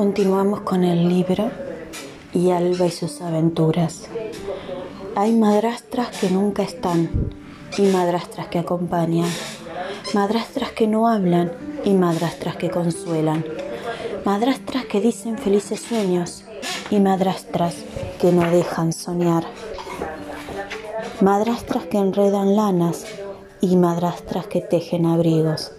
Continuamos 0.00 0.62
con 0.62 0.82
el 0.82 1.10
libro 1.10 1.50
y 2.32 2.52
Alba 2.52 2.86
y 2.86 2.90
sus 2.90 3.20
aventuras. 3.20 4.08
Hay 5.14 5.34
madrastras 5.36 6.08
que 6.18 6.30
nunca 6.30 6.62
están 6.62 7.10
y 7.76 7.82
madrastras 7.82 8.46
que 8.46 8.58
acompañan. 8.58 9.28
Madrastras 10.14 10.72
que 10.72 10.86
no 10.86 11.06
hablan 11.06 11.52
y 11.84 11.92
madrastras 11.92 12.56
que 12.56 12.70
consuelan. 12.70 13.44
Madrastras 14.24 14.86
que 14.86 15.02
dicen 15.02 15.36
felices 15.36 15.82
sueños 15.82 16.44
y 16.90 16.98
madrastras 16.98 17.74
que 18.22 18.32
no 18.32 18.50
dejan 18.50 18.94
soñar. 18.94 19.44
Madrastras 21.20 21.84
que 21.84 21.98
enredan 21.98 22.56
lanas 22.56 23.04
y 23.60 23.76
madrastras 23.76 24.46
que 24.46 24.62
tejen 24.62 25.04
abrigos 25.04 25.72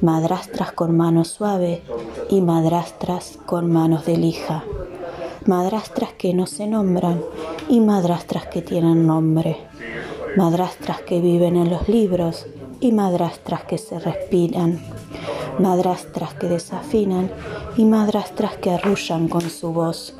madrastras 0.00 0.72
con 0.72 0.96
mano 0.96 1.24
suave 1.24 1.82
y 2.30 2.40
madrastras 2.40 3.38
con 3.46 3.70
manos 3.70 4.04
de 4.04 4.16
lija, 4.16 4.64
madrastras 5.46 6.12
que 6.12 6.34
no 6.34 6.46
se 6.46 6.66
nombran 6.66 7.22
y 7.68 7.80
madrastras 7.80 8.46
que 8.46 8.62
tienen 8.62 9.06
nombre, 9.06 9.56
madrastras 10.36 11.00
que 11.00 11.20
viven 11.20 11.56
en 11.56 11.70
los 11.70 11.88
libros 11.88 12.46
y 12.80 12.92
madrastras 12.92 13.64
que 13.64 13.78
se 13.78 13.98
respiran, 13.98 14.78
madrastras 15.58 16.34
que 16.34 16.48
desafinan 16.48 17.30
y 17.76 17.84
madrastras 17.84 18.56
que 18.56 18.70
arrullan 18.70 19.28
con 19.28 19.42
su 19.42 19.72
voz. 19.72 20.14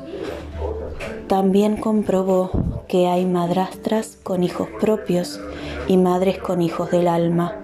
También 1.27 1.77
comprobó 1.77 2.49
que 2.87 3.07
hay 3.07 3.25
madrastras 3.25 4.17
con 4.23 4.43
hijos 4.43 4.67
propios 4.81 5.39
y 5.87 5.97
madres 5.97 6.39
con 6.39 6.61
hijos 6.61 6.89
del 6.89 7.07
alma 7.07 7.55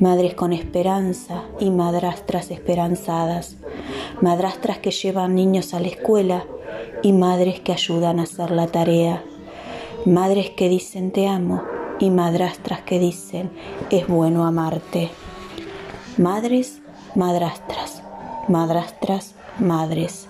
madres 0.00 0.34
con 0.34 0.54
esperanza 0.54 1.42
y 1.58 1.70
madrastras 1.70 2.50
esperanzadas, 2.50 3.56
madrastras 4.20 4.78
que 4.78 4.90
llevan 4.90 5.34
niños 5.34 5.74
a 5.74 5.80
la 5.80 5.88
escuela 5.88 6.44
y 7.02 7.12
madres 7.12 7.60
que 7.60 7.72
ayudan 7.72 8.20
a 8.20 8.24
hacer 8.24 8.50
la 8.50 8.66
tarea, 8.66 9.22
madres 10.04 10.50
que 10.50 10.68
dicen 10.68 11.10
te 11.10 11.28
amo 11.28 11.62
y 11.98 12.10
madrastras 12.10 12.80
que 12.82 12.98
dicen 12.98 13.50
es 13.90 14.06
bueno 14.06 14.44
amarte. 14.44 15.10
Madres, 16.16 16.80
madrastras, 17.14 18.02
madrastras, 18.48 19.34
madres, 19.58 20.28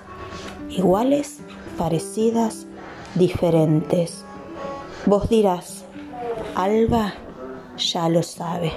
iguales, 0.69 1.39
parecidas, 1.79 2.67
diferentes. 3.15 4.25
Vos 5.07 5.29
dirás, 5.29 5.85
Alba 6.55 7.15
ya 7.77 8.09
lo 8.09 8.23
sabe. 8.23 8.73